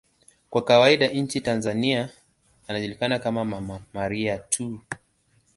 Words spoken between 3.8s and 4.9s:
Maria' tu.